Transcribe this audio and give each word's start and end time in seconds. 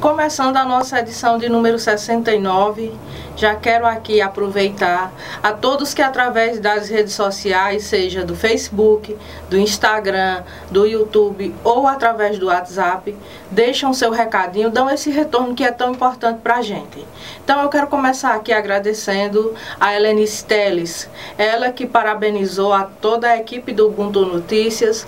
começando 0.00 0.56
a 0.56 0.64
nossa 0.64 0.98
edição 0.98 1.36
de 1.36 1.46
número 1.46 1.78
69, 1.78 2.90
já 3.36 3.54
quero 3.54 3.84
aqui 3.86 4.22
aproveitar 4.22 5.12
a 5.42 5.52
todos 5.52 5.92
que 5.92 6.00
através 6.00 6.58
das 6.58 6.88
redes 6.88 7.12
sociais, 7.12 7.84
seja 7.84 8.24
do 8.24 8.34
Facebook, 8.34 9.14
do 9.50 9.58
Instagram, 9.58 10.42
do 10.70 10.86
YouTube 10.86 11.54
ou 11.62 11.86
através 11.86 12.38
do 12.38 12.46
WhatsApp, 12.46 13.14
deixam 13.50 13.92
seu 13.92 14.10
recadinho, 14.10 14.70
dão 14.70 14.88
esse 14.88 15.10
retorno 15.10 15.54
que 15.54 15.64
é 15.64 15.70
tão 15.70 15.92
importante 15.92 16.40
para 16.42 16.56
a 16.56 16.62
gente. 16.62 17.06
Então 17.44 17.60
eu 17.60 17.68
quero 17.68 17.86
começar 17.86 18.34
aqui 18.34 18.54
agradecendo 18.54 19.54
a 19.78 19.94
Helenice 19.94 20.44
Teles, 20.46 21.10
ela 21.36 21.72
que 21.72 21.86
parabenizou 21.86 22.72
a 22.72 22.84
toda 22.84 23.28
a 23.28 23.36
equipe 23.36 23.70
do 23.70 23.88
Ubuntu 23.88 24.24
Notícias, 24.24 25.06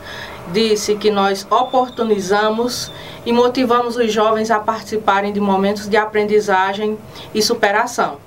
disse 0.53 0.95
que 0.97 1.11
nós 1.11 1.47
oportunizamos 1.51 2.93
e 3.25 3.33
motivamos 3.33 3.97
os 3.97 4.13
jovens 4.13 4.51
a 4.51 4.61
participarem 4.61 5.33
de 5.33 5.41
momentos 5.41 5.89
de 5.89 5.97
aprendizagem 5.97 6.99
e 7.35 7.43
superação. 7.43 8.19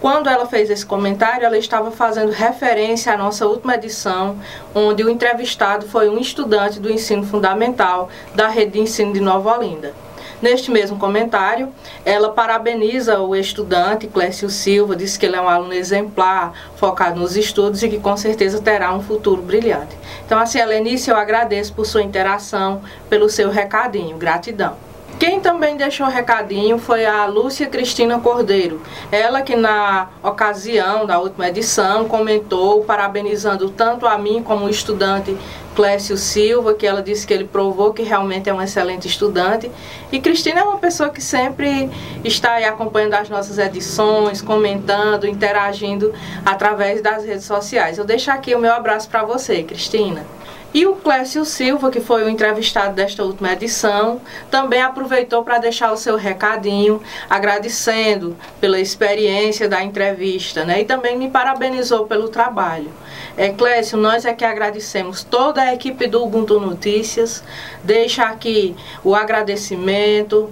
Quando 0.00 0.28
ela 0.28 0.46
fez 0.46 0.68
esse 0.68 0.84
comentário, 0.84 1.46
ela 1.46 1.56
estava 1.56 1.90
fazendo 1.90 2.30
referência 2.30 3.14
à 3.14 3.16
nossa 3.16 3.46
última 3.46 3.74
edição, 3.74 4.38
onde 4.74 5.02
o 5.02 5.08
entrevistado 5.08 5.86
foi 5.88 6.08
um 6.08 6.18
estudante 6.18 6.78
do 6.78 6.92
ensino 6.92 7.24
fundamental 7.24 8.10
da 8.34 8.46
rede 8.48 8.72
de 8.72 8.80
ensino 8.80 9.12
de 9.14 9.20
Nova 9.20 9.56
Olinda. 9.56 10.05
Neste 10.40 10.70
mesmo 10.70 10.98
comentário, 10.98 11.72
ela 12.04 12.30
parabeniza 12.30 13.18
o 13.20 13.34
estudante 13.34 14.06
Clécio 14.06 14.50
Silva, 14.50 14.94
diz 14.94 15.16
que 15.16 15.24
ele 15.24 15.36
é 15.36 15.40
um 15.40 15.48
aluno 15.48 15.72
exemplar, 15.72 16.52
focado 16.76 17.18
nos 17.18 17.36
estudos 17.36 17.82
e 17.82 17.88
que 17.88 17.98
com 17.98 18.16
certeza 18.16 18.60
terá 18.60 18.92
um 18.94 19.02
futuro 19.02 19.40
brilhante. 19.40 19.96
Então, 20.24 20.38
assim, 20.38 20.58
Helenice, 20.58 21.10
eu 21.10 21.16
agradeço 21.16 21.72
por 21.72 21.86
sua 21.86 22.02
interação, 22.02 22.82
pelo 23.08 23.28
seu 23.28 23.50
recadinho. 23.50 24.16
Gratidão. 24.18 24.85
Quem 25.18 25.40
também 25.40 25.78
deixou 25.78 26.06
recadinho 26.08 26.78
foi 26.78 27.06
a 27.06 27.24
Lúcia 27.24 27.66
Cristina 27.68 28.18
Cordeiro. 28.18 28.82
Ela 29.10 29.40
que 29.40 29.56
na 29.56 30.08
ocasião 30.22 31.06
da 31.06 31.18
última 31.18 31.48
edição 31.48 32.06
comentou 32.06 32.84
parabenizando 32.84 33.70
tanto 33.70 34.06
a 34.06 34.18
mim 34.18 34.42
como 34.42 34.66
o 34.66 34.68
estudante 34.68 35.34
Clécio 35.74 36.18
Silva, 36.18 36.74
que 36.74 36.86
ela 36.86 37.02
disse 37.02 37.26
que 37.26 37.32
ele 37.32 37.44
provou 37.44 37.94
que 37.94 38.02
realmente 38.02 38.50
é 38.50 38.52
um 38.52 38.60
excelente 38.60 39.08
estudante. 39.08 39.70
E 40.12 40.20
Cristina 40.20 40.60
é 40.60 40.64
uma 40.64 40.78
pessoa 40.78 41.08
que 41.08 41.22
sempre 41.22 41.90
está 42.22 42.52
aí 42.52 42.64
acompanhando 42.64 43.14
as 43.14 43.30
nossas 43.30 43.56
edições, 43.56 44.42
comentando, 44.42 45.26
interagindo 45.26 46.12
através 46.44 47.00
das 47.00 47.24
redes 47.24 47.46
sociais. 47.46 47.96
Eu 47.96 48.04
deixo 48.04 48.30
aqui 48.30 48.54
o 48.54 48.58
meu 48.58 48.72
abraço 48.74 49.08
para 49.08 49.24
você, 49.24 49.62
Cristina. 49.62 50.35
E 50.76 50.86
o 50.86 50.94
Clécio 50.94 51.42
Silva, 51.46 51.90
que 51.90 52.02
foi 52.02 52.22
o 52.22 52.28
entrevistado 52.28 52.94
desta 52.94 53.24
última 53.24 53.50
edição, 53.50 54.20
também 54.50 54.82
aproveitou 54.82 55.42
para 55.42 55.56
deixar 55.56 55.90
o 55.90 55.96
seu 55.96 56.16
recadinho, 56.16 57.00
agradecendo 57.30 58.36
pela 58.60 58.78
experiência 58.78 59.70
da 59.70 59.82
entrevista, 59.82 60.66
né? 60.66 60.82
E 60.82 60.84
também 60.84 61.16
me 61.16 61.30
parabenizou 61.30 62.06
pelo 62.06 62.28
trabalho. 62.28 62.90
É, 63.38 63.48
Clécio, 63.48 63.96
nós 63.96 64.26
é 64.26 64.34
que 64.34 64.44
agradecemos 64.44 65.24
toda 65.24 65.62
a 65.62 65.72
equipe 65.72 66.06
do 66.06 66.22
Ubuntu 66.22 66.60
Notícias. 66.60 67.42
Deixa 67.82 68.24
aqui 68.24 68.76
o 69.02 69.14
agradecimento. 69.14 70.50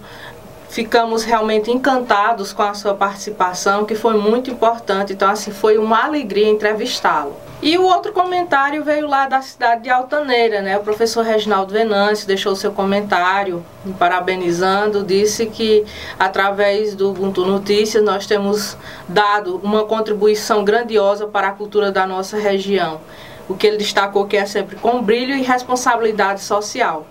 Ficamos 0.75 1.23
realmente 1.23 1.71
encantados 1.71 2.53
com 2.53 2.61
a 2.61 2.75
sua 2.75 2.95
participação, 2.95 3.85
que 3.85 3.95
foi 3.95 4.19
muito 4.19 4.51
importante. 4.51 5.13
Então, 5.13 5.31
assim, 5.31 5.53
foi 5.53 5.79
uma 5.79 6.05
alegria 6.05 6.49
entrevistá-lo. 6.49 7.37
E 7.63 7.79
o 7.79 7.85
outro 7.85 8.13
comentário 8.13 8.83
veio 8.83 9.07
lá 9.07 9.29
da 9.29 9.41
cidade 9.41 9.85
de 9.85 9.91
Altaneira, 9.91 10.61
né? 10.63 10.77
O 10.77 10.81
professor 10.81 11.25
Reginaldo 11.25 11.73
Venâncio 11.73 12.27
deixou 12.27 12.57
seu 12.57 12.73
comentário, 12.73 13.65
me 13.85 13.95
parabenizando, 13.95 15.05
disse 15.05 15.47
que 15.47 15.85
através 16.19 16.97
do 16.97 17.11
Ubuntu 17.11 17.47
Notícias 17.47 18.03
nós 18.03 18.27
temos 18.27 18.77
dado 19.09 19.61
uma 19.63 19.85
contribuição 19.85 20.65
grandiosa 20.65 21.29
para 21.29 21.47
a 21.47 21.53
cultura 21.53 21.93
da 21.93 22.05
nossa 22.05 22.37
região. 22.37 23.01
O 23.49 23.55
que 23.55 23.65
ele 23.65 23.77
destacou 23.77 24.27
que 24.27 24.37
é 24.37 24.45
sempre 24.45 24.75
com 24.75 25.01
brilho 25.01 25.37
e 25.37 25.43
responsabilidade 25.43 26.43
social. 26.43 27.07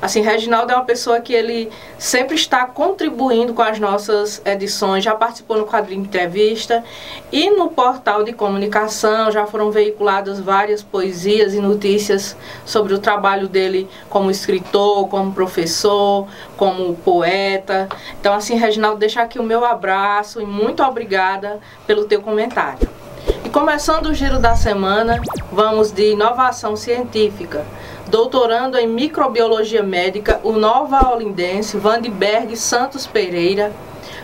Assim, 0.00 0.20
Reginaldo 0.20 0.72
é 0.72 0.76
uma 0.76 0.84
pessoa 0.84 1.20
que 1.20 1.32
ele 1.32 1.70
sempre 1.98 2.36
está 2.36 2.64
contribuindo 2.64 3.52
com 3.52 3.62
as 3.62 3.80
nossas 3.80 4.40
edições, 4.44 5.02
já 5.02 5.12
participou 5.12 5.58
no 5.58 5.66
quadrinho 5.66 6.02
de 6.02 6.08
entrevista 6.08 6.84
e 7.32 7.50
no 7.50 7.68
portal 7.70 8.22
de 8.22 8.32
comunicação 8.32 9.30
já 9.32 9.44
foram 9.44 9.72
veiculadas 9.72 10.38
várias 10.38 10.84
poesias 10.84 11.52
e 11.52 11.60
notícias 11.60 12.36
sobre 12.64 12.94
o 12.94 12.98
trabalho 13.00 13.48
dele 13.48 13.88
como 14.08 14.30
escritor, 14.30 15.08
como 15.08 15.32
professor, 15.32 16.28
como 16.56 16.94
poeta. 16.94 17.88
Então, 18.20 18.34
assim, 18.34 18.56
Reginaldo, 18.56 18.98
deixa 18.98 19.20
aqui 19.20 19.40
o 19.40 19.42
meu 19.42 19.64
abraço 19.64 20.40
e 20.40 20.46
muito 20.46 20.80
obrigada 20.80 21.58
pelo 21.88 22.04
teu 22.04 22.22
comentário. 22.22 22.88
E 23.44 23.50
começando 23.50 24.06
o 24.06 24.14
giro 24.14 24.38
da 24.38 24.54
semana, 24.54 25.20
vamos 25.50 25.90
de 25.90 26.12
inovação 26.12 26.76
científica 26.76 27.66
doutorando 28.08 28.78
em 28.78 28.86
microbiologia 28.86 29.82
médica, 29.82 30.40
o 30.42 30.52
nova 30.52 31.12
olindense 31.12 31.76
Vandenberg 31.76 32.56
Santos 32.56 33.06
Pereira 33.06 33.72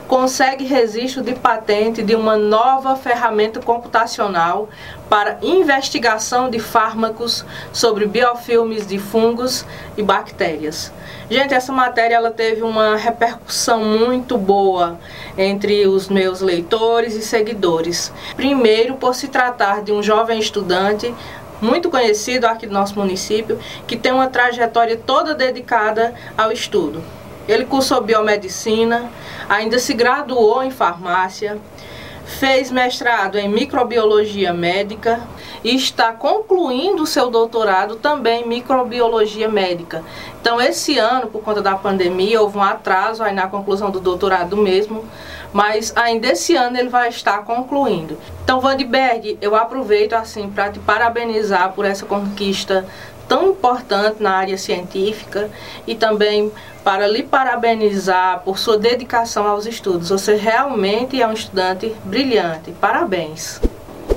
consegue 0.09 0.65
registro 0.65 1.23
de 1.23 1.35
patente 1.35 2.03
de 2.03 2.15
uma 2.15 2.37
nova 2.37 2.95
ferramenta 2.95 3.61
computacional 3.61 4.69
para 5.09 5.39
investigação 5.43 6.51
de 6.51 6.59
fármacos 6.59 7.45
sobre 7.73 8.07
biofilmes 8.07 8.87
de 8.87 8.99
fungos 8.99 9.65
e 9.97 10.03
bactérias. 10.03 10.93
Gente, 11.31 11.55
essa 11.55 11.73
matéria 11.73 12.17
ela 12.17 12.31
teve 12.31 12.63
uma 12.63 12.97
repercussão 12.97 13.83
muito 13.83 14.37
boa 14.37 14.99
entre 15.39 15.87
os 15.87 16.09
meus 16.09 16.41
leitores 16.41 17.15
e 17.15 17.23
seguidores. 17.23 18.13
Primeiro, 18.37 18.95
por 18.97 19.15
se 19.15 19.29
tratar 19.29 19.83
de 19.83 19.91
um 19.91 20.03
jovem 20.03 20.39
estudante 20.39 21.15
muito 21.65 21.91
conhecido 21.91 22.45
aqui 22.45 22.67
do 22.67 22.73
nosso 22.73 22.99
município, 22.99 23.59
que 23.87 23.97
tem 23.97 24.13
uma 24.13 24.29
trajetória 24.29 24.97
toda 24.97 25.35
dedicada 25.35 26.15
ao 26.37 26.53
estudo. 26.53 27.03
Ele 27.49 27.65
cursou 27.65 28.01
biomedicina, 28.01 29.11
ainda 29.49 29.79
se 29.79 29.95
graduou 29.95 30.63
em 30.63 30.71
farmácia, 30.71 31.59
fez 32.25 32.71
mestrado 32.71 33.39
em 33.39 33.49
microbiologia 33.49 34.53
médica 34.53 35.21
e 35.63 35.75
está 35.75 36.13
concluindo 36.13 37.07
seu 37.07 37.31
doutorado 37.31 37.97
também 37.97 38.43
em 38.43 38.49
microbiologia 38.49 39.49
médica. 39.49 40.03
Então, 40.41 40.61
esse 40.61 40.99
ano, 40.99 41.29
por 41.29 41.43
conta 41.43 41.63
da 41.63 41.75
pandemia, 41.75 42.41
houve 42.41 42.59
um 42.59 42.63
atraso 42.63 43.23
aí 43.23 43.35
na 43.35 43.47
conclusão 43.47 43.91
do 43.91 44.01
doutorado 44.01 44.57
mesmo, 44.57 45.05
mas 45.53 45.93
ainda 45.97 46.29
esse 46.29 46.57
ano 46.57 46.77
ele 46.77 46.89
vai 46.89 47.09
estar 47.09 47.45
concluindo. 47.45 48.19
Então, 48.43 48.61
Vandenberg, 48.61 49.39
eu 49.41 49.55
aproveito 49.55 50.15
assim 50.15 50.51
para 50.51 50.71
te 50.71 50.79
parabenizar 50.81 51.73
por 51.73 51.85
essa 51.85 52.05
conquista 52.05 52.85
tão 53.29 53.51
importante 53.51 54.23
na 54.23 54.33
área 54.33 54.59
científica 54.59 55.51
e 55.87 55.95
também 55.95 56.53
para 56.83 57.07
lhe 57.07 57.23
parabenizar 57.23 58.41
por 58.41 58.59
sua 58.59 58.77
dedicação 58.77 59.47
aos 59.47 59.67
estudos. 59.67 60.11
Você 60.11 60.35
realmente 60.35 61.21
é 61.21 61.27
um 61.27 61.33
estudante 61.33 61.95
brilhante. 62.05 62.73
Parabéns. 62.73 63.61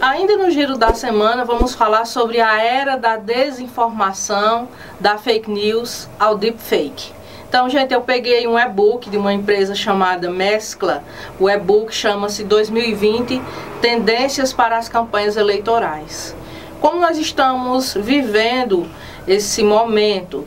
Ainda 0.01 0.37
no 0.37 0.51
giro 0.51 0.77
da 0.77 0.93
semana, 0.93 1.43
vamos 1.43 1.73
falar 1.73 2.05
sobre 2.05 2.39
a 2.39 2.61
era 2.61 2.97
da 2.97 3.17
desinformação, 3.17 4.67
da 4.99 5.17
fake 5.17 5.49
news 5.49 6.07
ao 6.19 6.37
deepfake. 6.37 7.17
Então, 7.49 7.69
gente, 7.69 7.93
eu 7.93 8.01
peguei 8.01 8.45
um 8.45 8.59
e-book 8.59 9.09
de 9.09 9.17
uma 9.17 9.33
empresa 9.33 9.73
chamada 9.73 10.29
Mescla. 10.29 11.01
O 11.39 11.49
e-book 11.49 11.95
chama-se 11.95 12.43
2020 12.43 13.41
Tendências 13.81 14.51
para 14.51 14.77
as 14.77 14.89
Campanhas 14.89 15.37
Eleitorais. 15.37 16.35
Como 16.81 16.99
nós 16.99 17.17
estamos 17.17 17.93
vivendo 17.95 18.85
esse 19.27 19.63
momento 19.63 20.45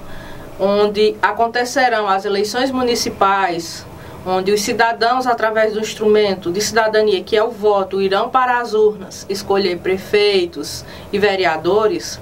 onde 0.58 1.16
acontecerão 1.22 2.08
as 2.08 2.24
eleições 2.24 2.70
municipais, 2.70 3.86
onde 4.26 4.52
os 4.52 4.60
cidadãos, 4.60 5.26
através 5.26 5.72
do 5.72 5.80
instrumento 5.80 6.52
de 6.52 6.60
cidadania, 6.60 7.22
que 7.22 7.36
é 7.36 7.42
o 7.42 7.50
voto, 7.50 8.00
irão 8.00 8.28
para 8.28 8.60
as 8.60 8.74
urnas 8.74 9.24
escolher 9.28 9.78
prefeitos 9.78 10.84
e 11.12 11.18
vereadores, 11.18 12.20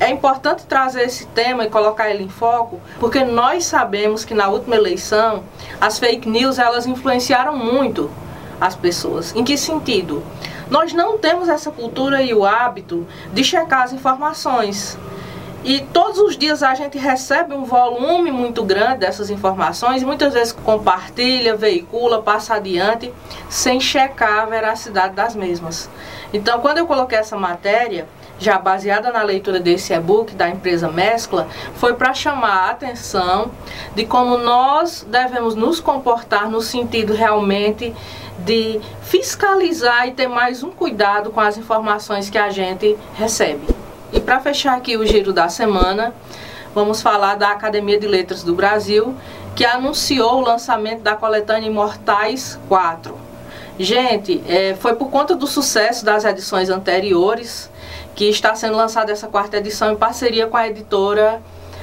é 0.00 0.10
importante 0.10 0.64
trazer 0.64 1.02
esse 1.02 1.26
tema 1.26 1.64
e 1.64 1.70
colocar 1.70 2.10
ele 2.10 2.24
em 2.24 2.28
foco, 2.28 2.80
porque 2.98 3.22
nós 3.22 3.66
sabemos 3.66 4.24
que 4.24 4.32
na 4.32 4.48
última 4.48 4.74
eleição 4.74 5.44
as 5.78 5.98
fake 5.98 6.28
news 6.28 6.58
elas 6.58 6.86
influenciaram 6.86 7.56
muito 7.56 8.10
as 8.58 8.74
pessoas. 8.74 9.34
Em 9.36 9.44
que 9.44 9.58
sentido? 9.58 10.22
Nós 10.70 10.92
não 10.92 11.18
temos 11.18 11.48
essa 11.48 11.70
cultura 11.70 12.22
e 12.22 12.32
o 12.32 12.44
hábito 12.46 13.06
de 13.32 13.44
checar 13.44 13.82
as 13.82 13.92
informações. 13.92 14.96
E 15.62 15.80
todos 15.92 16.18
os 16.18 16.38
dias 16.38 16.62
a 16.62 16.74
gente 16.74 16.96
recebe 16.96 17.52
um 17.52 17.64
volume 17.64 18.30
muito 18.30 18.64
grande 18.64 19.00
dessas 19.00 19.28
informações, 19.28 20.02
muitas 20.02 20.32
vezes 20.32 20.52
compartilha, 20.52 21.54
veicula, 21.54 22.22
passa 22.22 22.54
adiante, 22.54 23.12
sem 23.50 23.78
checar 23.78 24.40
a 24.40 24.46
veracidade 24.46 25.14
das 25.14 25.34
mesmas. 25.34 25.90
Então, 26.32 26.60
quando 26.60 26.78
eu 26.78 26.86
coloquei 26.86 27.18
essa 27.18 27.36
matéria, 27.36 28.08
já 28.38 28.58
baseada 28.58 29.12
na 29.12 29.22
leitura 29.22 29.60
desse 29.60 29.92
e-book 29.92 30.34
da 30.34 30.48
empresa 30.48 30.88
Mescla, 30.88 31.46
foi 31.74 31.92
para 31.92 32.14
chamar 32.14 32.68
a 32.68 32.70
atenção 32.70 33.50
de 33.94 34.06
como 34.06 34.38
nós 34.38 35.06
devemos 35.06 35.54
nos 35.54 35.78
comportar 35.78 36.50
no 36.50 36.62
sentido 36.62 37.12
realmente 37.12 37.94
de 38.38 38.80
fiscalizar 39.02 40.08
e 40.08 40.12
ter 40.12 40.26
mais 40.26 40.62
um 40.62 40.70
cuidado 40.70 41.30
com 41.30 41.40
as 41.40 41.58
informações 41.58 42.30
que 42.30 42.38
a 42.38 42.48
gente 42.48 42.96
recebe. 43.12 43.79
E 44.12 44.18
para 44.18 44.40
fechar 44.40 44.76
aqui 44.76 44.96
o 44.96 45.06
giro 45.06 45.32
da 45.32 45.48
semana, 45.48 46.12
vamos 46.74 47.00
falar 47.00 47.36
da 47.36 47.50
Academia 47.50 47.98
de 47.98 48.08
Letras 48.08 48.42
do 48.42 48.54
Brasil, 48.54 49.14
que 49.54 49.64
anunciou 49.64 50.38
o 50.38 50.40
lançamento 50.40 51.02
da 51.02 51.14
coletânea 51.14 51.68
Imortais 51.68 52.58
4. 52.68 53.16
Gente, 53.78 54.42
é, 54.48 54.74
foi 54.74 54.94
por 54.94 55.10
conta 55.10 55.34
do 55.34 55.46
sucesso 55.46 56.04
das 56.04 56.24
edições 56.24 56.68
anteriores 56.68 57.70
que 58.14 58.24
está 58.26 58.54
sendo 58.54 58.76
lançada 58.76 59.12
essa 59.12 59.28
quarta 59.28 59.56
edição 59.56 59.92
em 59.92 59.96
parceria 59.96 60.46
com 60.46 60.56
a 60.56 60.68
editora 60.68 61.40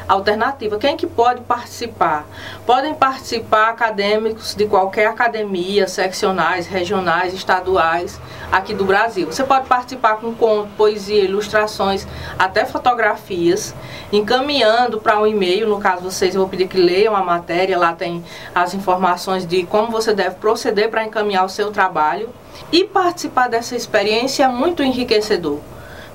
alternativa. 0.07 0.77
Quem 0.77 0.95
que 0.95 1.05
pode 1.05 1.41
participar? 1.41 2.25
Podem 2.65 2.93
participar 2.93 3.69
acadêmicos 3.69 4.55
de 4.55 4.65
qualquer 4.65 5.07
academia, 5.07 5.87
seccionais, 5.87 6.65
regionais, 6.67 7.33
estaduais 7.33 8.19
aqui 8.51 8.73
do 8.73 8.85
Brasil. 8.85 9.27
Você 9.27 9.43
pode 9.43 9.67
participar 9.67 10.17
com 10.17 10.33
conto, 10.33 10.69
poesia, 10.77 11.23
ilustrações, 11.23 12.07
até 12.39 12.65
fotografias, 12.65 13.75
encaminhando 14.11 14.99
para 14.99 15.19
um 15.19 15.27
e-mail, 15.27 15.67
no 15.67 15.79
caso 15.79 16.03
vocês 16.03 16.35
eu 16.35 16.41
vou 16.41 16.49
pedir 16.49 16.67
que 16.67 16.77
leiam 16.77 17.15
a 17.15 17.23
matéria, 17.23 17.77
lá 17.77 17.93
tem 17.93 18.23
as 18.55 18.73
informações 18.73 19.45
de 19.45 19.63
como 19.63 19.91
você 19.91 20.13
deve 20.13 20.35
proceder 20.35 20.89
para 20.89 21.03
encaminhar 21.03 21.45
o 21.45 21.49
seu 21.49 21.71
trabalho. 21.71 22.29
E 22.71 22.83
participar 22.83 23.47
dessa 23.47 23.75
experiência 23.75 24.43
é 24.43 24.47
muito 24.47 24.81
enriquecedor. 24.81 25.59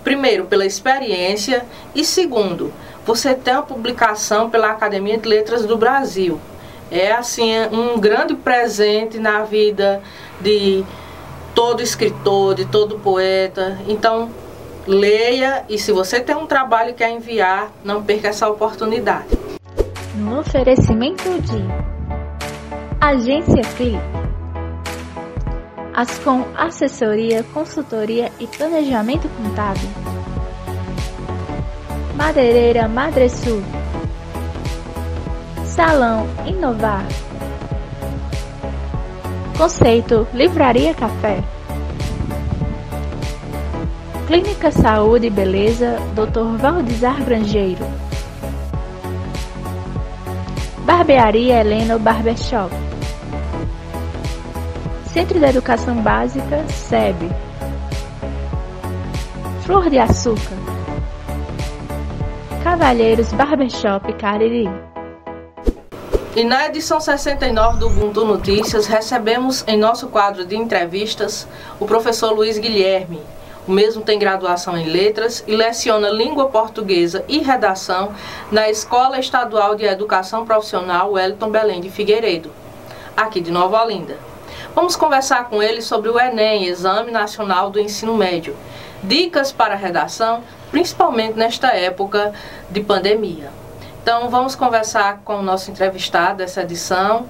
Primeiro, 0.03 0.47
pela 0.47 0.67
experiência 0.67 1.65
e 1.95 2.05
segundo, 2.05 2.73
você 3.05 3.35
tem 3.35 3.55
a 3.55 3.63
publicação 3.63 4.49
pela 4.49 4.71
Academia 4.71 5.19
de 5.19 5.29
Letras 5.29 5.67
do 5.67 5.77
Brasil. 5.77 6.41
É 6.91 7.13
assim 7.13 7.53
um 7.73 7.99
grande 7.99 8.35
presente 8.35 9.19
na 9.19 9.43
vida 9.43 10.03
de 10.41 10.85
todo 11.55 11.83
escritor, 11.83 12.55
de 12.55 12.65
todo 12.67 12.99
poeta. 12.99 13.79
Então, 13.89 14.31
leia 14.87 15.65
e 15.69 15.79
se 15.79 15.93
você 15.93 16.21
tem 16.21 16.37
um 16.37 16.47
trabalho 16.47 16.91
e 16.91 16.95
quer 16.95 17.11
enviar, 17.11 17.73
não 17.85 18.03
perca 18.03 18.29
essa 18.29 18.49
oportunidade. 18.49 19.29
No 20.15 20.41
oferecimento 20.41 21.25
de 21.41 21.65
Agência 23.01 23.63
CLI, 23.77 23.99
Ascom 25.95 26.47
Assessoria, 26.57 27.43
Consultoria 27.55 28.31
e 28.39 28.47
Planejamento 28.47 29.29
Contábil. 29.31 30.22
Madeireira 32.17 32.87
Madresul 32.89 33.63
Salão 35.65 36.27
Inovar. 36.47 37.07
Conceito 39.57 40.29
Livraria 40.35 40.93
Café. 40.93 41.43
Clínica 44.27 44.71
Saúde 44.71 45.29
e 45.29 45.31
Beleza 45.31 45.97
Dr. 46.15 46.59
Valdizar 46.59 47.25
Grangeiro. 47.25 47.85
Barbearia 50.85 51.61
Heleno 51.61 51.99
Barbershop. 51.99 52.75
Centro 55.07 55.39
de 55.39 55.47
Educação 55.47 55.97
Básica 56.03 56.63
SEB. 56.69 57.31
Flor 59.65 59.89
de 59.89 59.99
Açúcar 59.99 60.72
Cavalheiros 62.63 63.33
Barbershop 63.33 64.13
Cariri. 64.13 64.71
E 66.37 66.45
na 66.45 66.69
edição 66.69 67.01
69 67.01 67.79
do 67.79 67.89
Ubuntu 67.89 68.25
Notícias, 68.25 68.87
recebemos 68.87 69.65
em 69.67 69.77
nosso 69.77 70.07
quadro 70.07 70.45
de 70.47 70.55
entrevistas 70.55 71.49
o 71.81 71.87
professor 71.87 72.31
Luiz 72.33 72.59
Guilherme. 72.59 73.21
O 73.67 73.73
mesmo 73.73 74.03
tem 74.03 74.17
graduação 74.17 74.79
em 74.79 74.87
letras 74.87 75.43
e 75.49 75.57
leciona 75.57 76.09
língua 76.09 76.51
portuguesa 76.51 77.25
e 77.29 77.41
redação 77.41 78.13
na 78.51 78.71
Escola 78.71 79.19
Estadual 79.19 79.75
de 79.75 79.85
Educação 79.85 80.47
Profissional 80.47 81.11
Wellington 81.13 81.51
Belém 81.51 81.81
de 81.81 81.91
Figueiredo, 81.91 82.53
aqui 83.17 83.41
de 83.41 83.51
Nova 83.51 83.83
Olinda. 83.83 84.17
Vamos 84.73 84.95
conversar 84.95 85.49
com 85.49 85.61
ele 85.61 85.83
sobre 85.83 86.09
o 86.09 86.19
Enem, 86.19 86.67
Exame 86.67 87.11
Nacional 87.11 87.71
do 87.71 87.81
Ensino 87.81 88.17
Médio, 88.17 88.55
dicas 89.03 89.51
para 89.51 89.75
redação, 89.75 90.45
principalmente 90.73 91.39
nesta 91.39 91.69
época 91.69 92.33
de 92.71 92.81
pandemia. 92.81 93.51
Então, 94.03 94.29
vamos 94.29 94.57
conversar 94.57 95.21
com 95.25 95.37
o 95.37 95.43
nosso 95.43 95.71
entrevistado 95.71 96.39
dessa 96.39 96.63
edição 96.63 97.27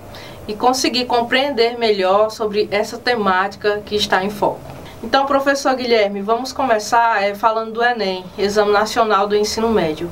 e 0.49 0.55
conseguir 0.55 1.05
compreender 1.05 1.77
melhor 1.79 2.31
sobre 2.31 2.67
essa 2.71 2.97
temática 2.97 3.83
que 3.85 3.95
está 3.95 4.25
em 4.25 4.31
foco. 4.31 4.61
Então, 5.03 5.27
professor 5.27 5.75
Guilherme, 5.75 6.23
vamos 6.23 6.53
começar 6.53 7.23
é, 7.23 7.35
falando 7.35 7.73
do 7.73 7.83
Enem, 7.83 8.25
Exame 8.39 8.71
Nacional 8.71 9.27
do 9.27 9.37
Ensino 9.37 9.69
Médio. 9.69 10.09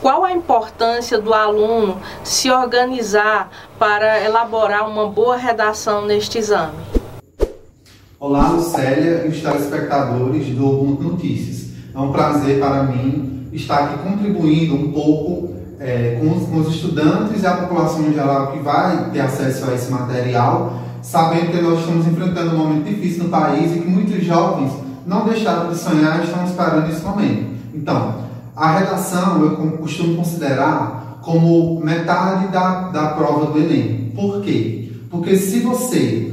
Qual 0.00 0.24
a 0.24 0.32
importância 0.32 1.18
do 1.18 1.34
aluno 1.34 2.00
se 2.24 2.50
organizar 2.50 3.50
para 3.78 4.24
elaborar 4.24 4.88
uma 4.88 5.06
boa 5.06 5.36
redação 5.36 6.06
neste 6.06 6.38
exame? 6.38 6.78
Olá, 8.18 8.48
Lucélia 8.48 9.26
e 9.26 9.28
os 9.28 9.40
telespectadores 9.40 10.46
do 10.48 10.66
Ubuntu 10.66 11.02
Notícias. 11.02 11.59
É 11.94 11.98
um 11.98 12.12
prazer 12.12 12.58
para 12.58 12.84
mim 12.84 13.48
estar 13.52 13.78
aqui 13.78 14.08
contribuindo 14.08 14.74
um 14.74 14.92
pouco 14.92 15.54
é, 15.80 16.18
com, 16.20 16.36
os, 16.36 16.48
com, 16.48 16.56
os, 16.58 16.74
estudantes 16.74 17.42
e 17.42 17.46
a 17.46 17.56
população 17.56 18.06
em 18.06 18.12
geral 18.12 18.52
que 18.52 18.58
vai 18.60 19.10
ter 19.10 19.20
acesso 19.20 19.68
a 19.68 19.74
esse 19.74 19.90
material, 19.90 20.74
sabendo 21.02 21.50
que 21.50 21.60
nós 21.60 21.80
estamos 21.80 22.06
enfrentando 22.06 22.54
um 22.54 22.58
momento 22.58 22.84
difícil 22.84 23.24
no 23.24 23.30
país 23.30 23.74
e 23.74 23.80
que 23.80 23.88
muitos 23.88 24.22
jovens 24.24 24.72
não 25.06 25.24
deixaram 25.24 25.70
de 25.70 25.78
sonhar 25.78 26.20
e 26.20 26.24
estão 26.24 26.44
esperando 26.44 26.90
esse 26.90 27.02
momento. 27.02 27.50
Então, 27.74 28.14
a 28.54 28.78
redação 28.78 29.42
eu 29.42 29.56
costumo 29.78 30.16
considerar 30.16 31.18
como 31.22 31.80
metade 31.80 32.48
da, 32.48 32.88
da 32.88 33.06
prova 33.08 33.46
do 33.46 33.58
Enem. 33.58 34.12
Por 34.14 34.42
quê? 34.42 34.92
Porque 35.10 35.34
se 35.36 35.60
você 35.60 36.30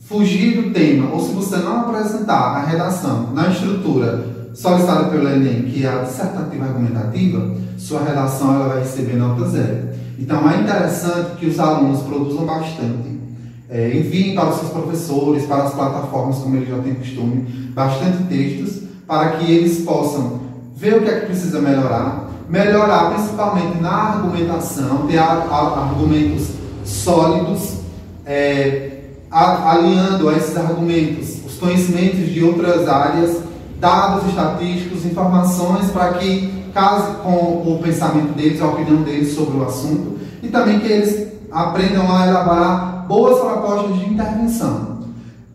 fugir 0.00 0.62
do 0.62 0.70
tema 0.70 1.12
ou 1.12 1.20
se 1.20 1.32
você 1.32 1.56
não 1.56 1.80
apresentar 1.80 2.56
a 2.56 2.64
redação 2.64 3.30
na 3.34 3.48
estrutura 3.48 4.45
solicitada 4.56 5.10
pelo 5.10 5.28
Enem, 5.28 5.64
que 5.64 5.84
é 5.84 5.88
a 5.88 6.02
dissertativa 6.02 6.64
argumentativa, 6.64 7.54
sua 7.76 8.02
redação 8.02 8.54
ela 8.54 8.68
vai 8.68 8.80
receber 8.80 9.16
nota 9.16 9.46
zero. 9.50 9.90
Então 10.18 10.50
é 10.50 10.56
interessante 10.56 11.36
que 11.38 11.46
os 11.46 11.60
alunos 11.60 12.00
produzam 12.02 12.46
bastante, 12.46 13.20
é, 13.68 13.94
enviem 13.94 14.34
para 14.34 14.48
os 14.48 14.56
seus 14.60 14.70
professores, 14.70 15.44
para 15.44 15.64
as 15.64 15.74
plataformas, 15.74 16.38
como 16.38 16.56
eles 16.56 16.68
já 16.70 16.78
têm 16.78 16.94
costume, 16.94 17.42
bastante 17.74 18.24
textos, 18.24 18.84
para 19.06 19.32
que 19.32 19.52
eles 19.52 19.84
possam 19.84 20.40
ver 20.74 20.96
o 20.96 21.02
que 21.02 21.10
é 21.10 21.20
que 21.20 21.26
precisa 21.26 21.60
melhorar, 21.60 22.30
melhorar 22.48 23.12
principalmente 23.12 23.78
na 23.78 23.92
argumentação, 23.92 25.06
ter 25.06 25.18
argumentos 25.18 26.48
sólidos, 26.82 27.80
é, 28.24 29.00
alinhando 29.30 30.30
a 30.30 30.36
esses 30.36 30.56
argumentos 30.56 31.44
os 31.44 31.58
conhecimentos 31.58 32.32
de 32.32 32.42
outras 32.42 32.88
áreas 32.88 33.45
dados 33.78 34.28
estatísticos, 34.28 35.04
informações 35.04 35.90
para 35.90 36.14
que 36.14 36.66
case 36.72 37.16
com 37.22 37.30
o 37.30 37.80
pensamento 37.82 38.34
deles, 38.34 38.60
a 38.60 38.66
opinião 38.66 39.02
deles 39.02 39.34
sobre 39.34 39.58
o 39.58 39.64
assunto 39.64 40.18
e 40.42 40.48
também 40.48 40.78
que 40.78 40.86
eles 40.86 41.28
aprendam 41.50 42.14
a 42.14 42.26
elaborar 42.26 43.06
boas 43.08 43.38
propostas 43.38 43.98
de 43.98 44.10
intervenção. 44.10 44.98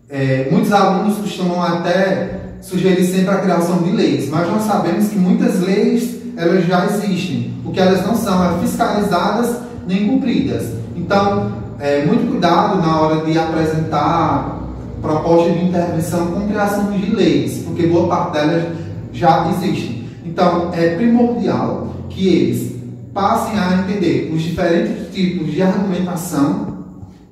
É, 0.10 0.50
muitos 0.52 0.72
alunos 0.74 1.18
costumam 1.18 1.62
até 1.62 2.40
sugerir 2.62 3.06
sempre 3.06 3.30
a 3.30 3.40
criação 3.40 3.84
de 3.84 3.92
leis, 3.92 4.30
mas 4.30 4.50
nós 4.50 4.64
sabemos 4.64 5.10
que 5.10 5.18
muitas 5.18 5.60
leis 5.62 6.22
elas 6.36 6.66
já 6.66 6.86
existem. 6.86 7.54
O 7.64 7.72
que 7.72 7.80
elas 7.80 8.06
não 8.06 8.16
são 8.16 8.44
é 8.44 8.60
fiscalizadas 8.60 9.58
nem 9.88 10.08
cumpridas. 10.08 10.70
Então, 10.96 11.52
é, 11.80 12.06
muito 12.06 12.30
cuidado 12.30 12.82
na 12.82 13.00
hora 13.00 13.26
de 13.26 13.38
apresentar 13.38 14.61
proposta 15.02 15.52
de 15.52 15.66
intervenção 15.66 16.28
com 16.28 16.48
criação 16.48 16.92
de 16.92 17.14
leis, 17.14 17.64
porque 17.66 17.88
boa 17.88 18.08
parte 18.08 18.34
delas 18.34 18.78
já 19.12 19.50
existem. 19.50 20.06
Então, 20.26 20.70
é 20.74 20.96
primordial 20.96 21.88
que 22.10 22.28
eles 22.28 22.76
passem 23.14 23.60
a 23.60 23.80
entender 23.80 24.32
os 24.34 24.42
diferentes 24.42 25.14
tipos 25.14 25.52
de 25.52 25.62
argumentação 25.62 26.72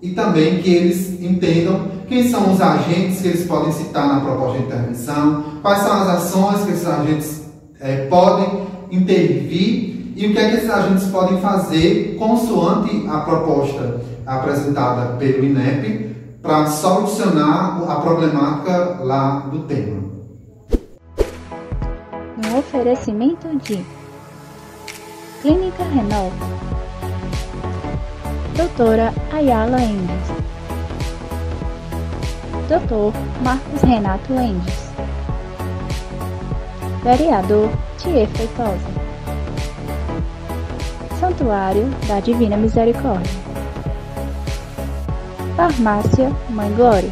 e 0.01 0.09
também 0.09 0.59
que 0.59 0.69
eles 0.69 1.21
entendam 1.21 1.87
quem 2.07 2.27
são 2.27 2.51
os 2.51 2.59
agentes 2.59 3.21
que 3.21 3.27
eles 3.27 3.45
podem 3.45 3.71
citar 3.71 4.07
na 4.07 4.19
proposta 4.19 4.57
de 4.57 4.65
intervenção, 4.65 5.43
quais 5.61 5.79
são 5.79 5.93
as 6.01 6.07
ações 6.07 6.63
que 6.65 6.71
esses 6.71 6.87
agentes 6.87 7.43
é, 7.79 8.07
podem 8.07 8.63
intervir 8.91 10.13
e 10.15 10.27
o 10.27 10.33
que 10.33 10.39
é 10.39 10.49
que 10.49 10.55
esses 10.57 10.69
agentes 10.69 11.07
podem 11.07 11.39
fazer 11.39 12.15
consoante 12.17 13.05
a 13.07 13.19
proposta 13.19 14.01
apresentada 14.25 15.15
pelo 15.17 15.45
INEP 15.45 16.08
para 16.41 16.67
solucionar 16.67 17.83
a 17.89 17.95
problemática 17.95 18.99
lá 19.01 19.39
do 19.51 19.63
tema. 19.63 20.09
No 22.37 22.59
oferecimento 22.59 23.47
de 23.57 23.85
Clínica 25.41 25.83
Renova, 25.83 26.31
Doutora 28.55 29.13
Ayala 29.33 29.81
Endes, 29.81 30.27
Doutor 32.67 33.13
Marcos 33.43 33.81
Renato 33.81 34.33
Endes, 34.33 34.89
Vereador 37.03 37.69
Thier 37.97 38.27
Feitosa, 38.29 38.99
Santuário 41.19 41.89
da 42.07 42.21
Divina 42.21 42.55
Misericórdia, 42.55 43.48
Farmácia 45.59 46.33
Mãe 46.51 46.71
Glória, 46.71 47.11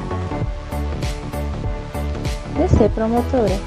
DC 2.56 2.88
Promotora, 2.96 3.60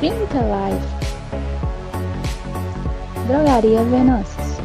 Clínica 0.00 0.40
Live, 0.40 0.84
Drogaria 3.28 3.84
Venâncios, 3.84 4.58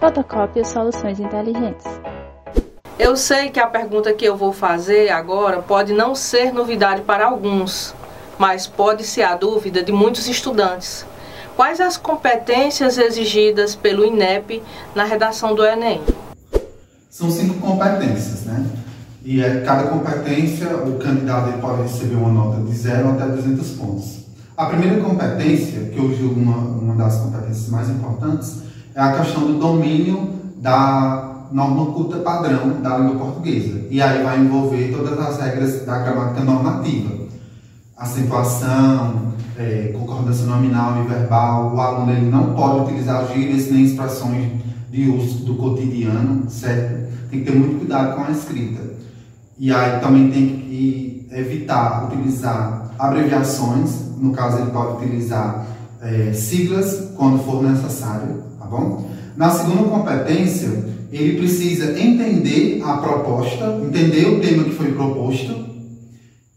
Fotocópia 0.00 0.64
Soluções 0.64 1.20
Inteligentes. 1.20 1.84
Eu 2.98 3.14
sei 3.14 3.50
que 3.50 3.60
a 3.60 3.66
pergunta 3.66 4.14
que 4.14 4.24
eu 4.24 4.34
vou 4.34 4.54
fazer 4.54 5.10
agora 5.10 5.60
pode 5.60 5.92
não 5.92 6.14
ser 6.14 6.50
novidade 6.50 7.02
para 7.02 7.26
alguns, 7.26 7.94
mas 8.38 8.66
pode 8.66 9.04
ser 9.04 9.24
a 9.24 9.36
dúvida 9.36 9.82
de 9.82 9.92
muitos 9.92 10.26
estudantes. 10.28 11.04
Quais 11.56 11.80
as 11.80 11.98
competências 11.98 12.96
exigidas 12.96 13.74
pelo 13.74 14.04
INEP 14.04 14.62
na 14.94 15.04
redação 15.04 15.54
do 15.54 15.64
Enem? 15.64 16.00
São 17.10 17.30
cinco 17.30 17.60
competências, 17.60 18.44
né? 18.46 18.64
E 19.22 19.42
é, 19.42 19.60
cada 19.60 19.84
competência, 19.84 20.74
o 20.78 20.98
candidato 20.98 21.58
pode 21.60 21.82
receber 21.82 22.16
uma 22.16 22.30
nota 22.30 22.62
de 22.62 22.74
0 22.74 23.10
até 23.10 23.26
200 23.26 23.70
pontos. 23.72 24.22
A 24.56 24.66
primeira 24.66 25.00
competência, 25.00 25.90
que 25.90 25.98
eu 25.98 26.16
julgo 26.16 26.40
uma, 26.40 26.56
uma 26.56 26.94
das 26.96 27.18
competências 27.18 27.68
mais 27.68 27.88
importantes, 27.90 28.62
é 28.94 29.00
a 29.00 29.12
questão 29.12 29.46
do 29.46 29.58
domínio 29.58 30.32
da 30.56 31.46
norma 31.52 31.92
culta 31.92 32.18
padrão 32.18 32.80
da 32.80 32.96
língua 32.96 33.26
portuguesa. 33.26 33.86
E 33.90 34.00
aí 34.00 34.22
vai 34.22 34.38
envolver 34.38 34.90
todas 34.90 35.18
as 35.18 35.38
regras 35.38 35.84
da 35.84 35.98
gramática 35.98 36.40
normativa. 36.40 37.21
Acentuação, 37.96 39.32
é, 39.58 39.92
concordância 39.96 40.46
nominal 40.46 41.04
e 41.04 41.08
verbal, 41.08 41.74
o 41.74 41.80
aluno 41.80 42.12
ele 42.12 42.30
não 42.30 42.54
pode 42.54 42.84
utilizar 42.84 43.26
gírias 43.32 43.70
nem 43.70 43.84
expressões 43.84 44.50
de 44.90 45.08
uso 45.08 45.44
do 45.44 45.54
cotidiano, 45.56 46.48
certo? 46.48 47.10
Tem 47.30 47.40
que 47.40 47.50
ter 47.50 47.56
muito 47.56 47.78
cuidado 47.78 48.16
com 48.16 48.22
a 48.22 48.30
escrita. 48.30 48.82
E 49.58 49.72
aí 49.72 50.00
também 50.00 50.30
tem 50.30 50.48
que 50.48 51.26
evitar 51.30 52.06
utilizar 52.06 52.90
abreviações, 52.98 54.16
no 54.18 54.32
caso 54.32 54.58
ele 54.58 54.70
pode 54.70 55.04
utilizar 55.04 55.66
é, 56.00 56.32
siglas 56.32 57.10
quando 57.16 57.42
for 57.44 57.62
necessário, 57.62 58.42
tá 58.58 58.66
bom? 58.66 59.08
Na 59.36 59.50
segunda 59.50 59.84
competência, 59.84 60.84
ele 61.10 61.38
precisa 61.38 61.98
entender 61.98 62.82
a 62.84 62.98
proposta, 62.98 63.80
entender 63.82 64.26
o 64.26 64.40
tema 64.40 64.64
que 64.64 64.70
foi 64.70 64.92
proposto 64.92 65.71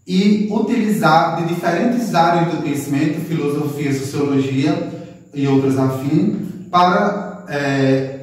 e 0.07 0.47
utilizar 0.51 1.38
de 1.38 1.53
diferentes 1.53 2.13
áreas 2.13 2.53
do 2.53 2.62
conhecimento, 2.62 3.25
filosofia, 3.25 3.93
sociologia 3.93 4.89
e 5.33 5.47
outras 5.47 5.79
afins, 5.79 6.35
para 6.69 7.43
é, 7.50 8.15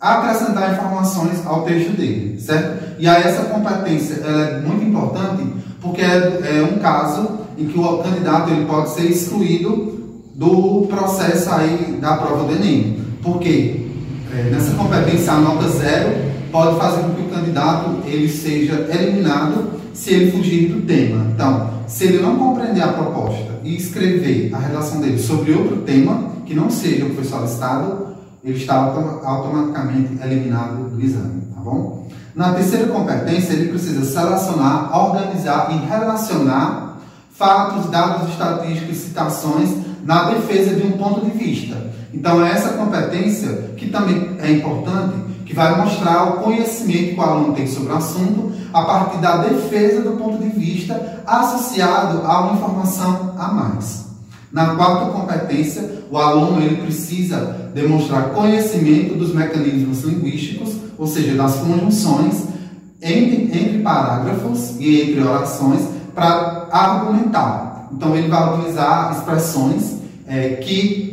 acrescentar 0.00 0.72
informações 0.72 1.44
ao 1.46 1.62
texto 1.62 1.96
dele, 1.96 2.40
certo? 2.40 2.96
E 2.98 3.06
aí 3.06 3.22
essa 3.22 3.44
competência 3.44 4.14
é 4.14 4.60
muito 4.60 4.84
importante 4.84 5.44
porque 5.80 6.02
é, 6.02 6.58
é 6.58 6.62
um 6.62 6.78
caso 6.78 7.40
em 7.56 7.66
que 7.66 7.78
o 7.78 7.98
candidato 7.98 8.50
ele 8.50 8.64
pode 8.64 8.90
ser 8.90 9.04
excluído 9.04 9.98
do 10.34 10.86
processo 10.88 11.50
aí 11.52 11.98
da 12.00 12.16
prova 12.16 12.44
do 12.44 12.54
Enem. 12.54 12.98
Porque 13.22 13.86
é, 14.32 14.50
nessa 14.50 14.74
competência 14.74 15.32
a 15.32 15.40
nota 15.40 15.68
zero 15.68 16.30
pode 16.50 16.78
fazer 16.78 17.02
com 17.02 17.14
que 17.14 17.22
o 17.22 17.28
candidato 17.28 18.02
ele 18.06 18.28
seja 18.28 18.88
eliminado 18.90 19.79
se 19.92 20.12
ele 20.12 20.32
fugir 20.32 20.68
do 20.68 20.86
tema. 20.86 21.26
Então, 21.34 21.70
se 21.86 22.04
ele 22.04 22.22
não 22.22 22.36
compreender 22.36 22.82
a 22.82 22.92
proposta 22.92 23.60
e 23.64 23.76
escrever 23.76 24.54
a 24.54 24.58
redação 24.58 25.00
dele 25.00 25.18
sobre 25.18 25.52
outro 25.52 25.78
tema 25.78 26.30
que 26.46 26.54
não 26.54 26.70
seja 26.70 27.04
o 27.04 27.10
que 27.10 27.16
foi 27.16 27.24
solicitado, 27.24 28.08
ele 28.42 28.56
está 28.56 28.76
automaticamente 28.76 30.18
eliminado 30.22 30.90
do 30.90 31.00
exame, 31.00 31.42
tá 31.54 31.60
bom? 31.60 32.08
Na 32.34 32.54
terceira 32.54 32.86
competência, 32.86 33.52
ele 33.52 33.68
precisa 33.68 34.04
selecionar, 34.04 34.96
organizar 34.96 35.68
e 35.72 35.86
relacionar 35.86 36.98
fatos, 37.32 37.90
dados 37.90 38.30
estatísticos 38.30 38.96
e 38.96 39.00
citações 39.00 39.70
na 40.04 40.30
defesa 40.30 40.74
de 40.74 40.86
um 40.86 40.92
ponto 40.92 41.24
de 41.24 41.30
vista. 41.36 41.90
Então, 42.14 42.44
é 42.44 42.50
essa 42.50 42.70
competência 42.70 43.72
que 43.76 43.88
também 43.88 44.36
é 44.38 44.50
importante, 44.52 45.16
que 45.50 45.56
vai 45.56 45.84
mostrar 45.84 46.28
o 46.28 46.32
conhecimento 46.44 47.14
que 47.14 47.20
o 47.20 47.22
aluno 47.22 47.54
tem 47.54 47.66
sobre 47.66 47.92
o 47.92 47.96
assunto 47.96 48.52
a 48.72 48.82
partir 48.82 49.18
da 49.18 49.38
defesa 49.38 50.00
do 50.00 50.12
ponto 50.12 50.38
de 50.38 50.48
vista 50.48 51.22
associado 51.26 52.24
a 52.24 52.40
uma 52.42 52.52
informação 52.54 53.34
a 53.36 53.48
mais. 53.48 54.06
Na 54.52 54.76
quarta 54.76 55.06
competência, 55.06 56.04
o 56.08 56.16
aluno 56.16 56.62
ele 56.62 56.82
precisa 56.82 57.70
demonstrar 57.74 58.30
conhecimento 58.30 59.14
dos 59.16 59.34
mecanismos 59.34 60.04
linguísticos, 60.04 60.76
ou 60.96 61.08
seja, 61.08 61.34
das 61.34 61.56
conjunções 61.56 62.44
entre, 63.02 63.50
entre 63.52 63.78
parágrafos 63.80 64.76
e 64.78 65.02
entre 65.02 65.20
orações 65.20 65.82
para 66.14 66.68
argumentar. 66.70 67.88
Então, 67.92 68.14
ele 68.14 68.28
vai 68.28 68.54
utilizar 68.54 69.16
expressões 69.16 69.96
é, 70.28 70.50
que 70.50 71.10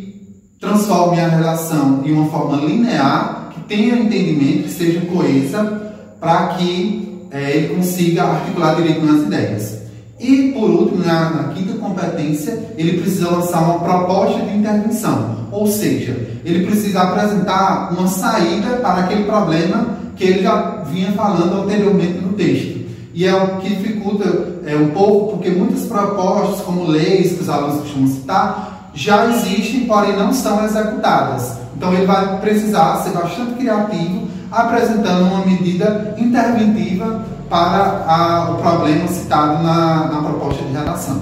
transformem 0.59 1.21
a 1.21 1.27
relação 1.27 2.03
em 2.05 2.11
uma 2.11 2.29
forma 2.29 2.57
linear, 2.57 3.36
tenha 3.67 3.97
entendimento, 3.97 4.63
que 4.63 4.69
seja 4.69 5.01
coesa, 5.01 5.93
para 6.19 6.47
que 6.49 7.27
é, 7.31 7.57
ele 7.57 7.75
consiga 7.75 8.23
articular 8.23 8.75
direito 8.75 9.05
nas 9.05 9.21
ideias. 9.23 9.77
E, 10.19 10.51
por 10.53 10.69
último, 10.69 11.05
na, 11.05 11.29
na, 11.29 11.43
quinta 11.53 11.73
competência, 11.77 12.57
ele 12.75 12.99
precisa 12.99 13.29
lançar 13.29 13.61
uma 13.61 13.79
proposta 13.79 14.41
de 14.41 14.57
intervenção. 14.57 15.47
Ou 15.51 15.67
seja, 15.67 16.15
ele 16.43 16.65
precisa 16.65 17.01
apresentar 17.01 17.93
uma 17.93 18.07
saída 18.07 18.77
para 18.77 19.03
aquele 19.03 19.25
problema 19.25 19.97
que 20.15 20.23
ele 20.23 20.41
já 20.41 20.83
vinha 20.91 21.11
falando 21.11 21.63
anteriormente 21.63 22.19
no 22.19 22.33
texto. 22.33 22.77
E 23.13 23.25
é 23.25 23.35
o 23.35 23.57
que 23.57 23.75
dificulta 23.75 24.57
é, 24.65 24.75
um 24.75 24.89
pouco, 24.89 25.37
porque 25.37 25.51
muitas 25.51 25.85
propostas, 25.85 26.61
como 26.65 26.87
leis 26.87 27.33
que 27.33 27.43
os 27.43 27.49
alunos 27.49 27.81
costumam 27.81 28.07
citar, 28.07 28.91
já 28.93 29.27
existem, 29.27 29.85
porém 29.85 30.17
não 30.17 30.33
são 30.33 30.65
executadas. 30.65 31.57
Então 31.77 31.93
ele 31.93 32.07
vai 32.07 32.39
precisar 32.39 32.95
ser 33.03 33.11
bastante 33.11 33.53
criativo, 33.53 34.27
apresentando 34.51 35.27
uma 35.27 35.45
medida 35.45 36.15
interventiva 36.17 37.23
para 37.47 38.03
a, 38.07 38.51
o 38.51 38.55
problema 38.55 39.07
citado 39.07 39.61
na, 39.61 40.07
na 40.07 40.21
proposta 40.23 40.63
de 40.63 40.73
redação. 40.73 41.21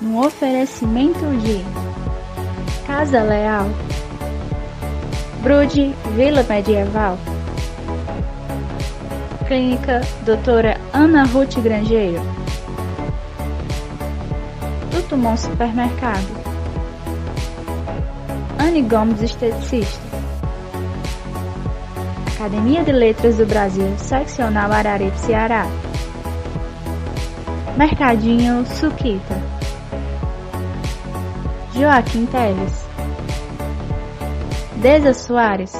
No 0.00 0.24
oferecimento 0.24 1.18
de 1.42 1.60
Casa 2.86 3.20
Leal, 3.20 3.66
Brude 5.42 5.92
Vila 6.14 6.44
Medieval, 6.48 7.18
Clínica 9.48 10.02
Doutora 10.24 10.80
Ana 10.92 11.24
Ruth 11.24 11.58
Grangeiro, 11.58 12.22
Tutumon 14.92 15.36
Supermercado, 15.36 16.37
Anne 18.68 18.82
Gomes 18.82 19.22
Esteticista, 19.22 19.98
Academia 22.34 22.84
de 22.84 22.92
Letras 22.92 23.38
do 23.38 23.46
Brasil, 23.46 23.96
Seccional 23.96 24.70
Araripe, 24.70 25.18
Ceará. 25.20 25.66
Mercadinho 27.78 28.66
Suquita. 28.66 29.40
Joaquim 31.74 32.26
Teles. 32.26 32.86
Deza 34.76 35.14
Soares. 35.14 35.72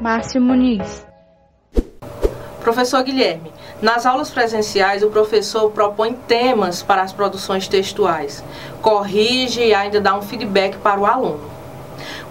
Márcio 0.00 0.42
Muniz. 0.42 1.06
Professor 2.60 3.04
Guilherme, 3.04 3.52
nas 3.80 4.04
aulas 4.04 4.30
presenciais 4.30 5.02
o 5.02 5.08
professor 5.08 5.70
propõe 5.70 6.14
temas 6.26 6.82
para 6.82 7.02
as 7.02 7.12
produções 7.12 7.68
textuais, 7.68 8.42
corrige 8.82 9.60
e 9.60 9.74
ainda 9.74 10.00
dá 10.00 10.16
um 10.16 10.22
feedback 10.22 10.76
para 10.78 11.00
o 11.00 11.06
aluno. 11.06 11.40